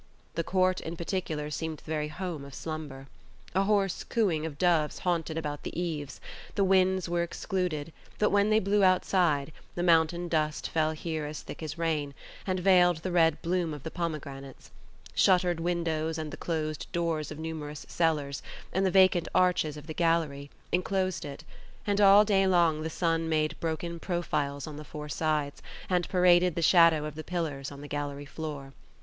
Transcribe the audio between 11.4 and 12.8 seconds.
thick as rain, and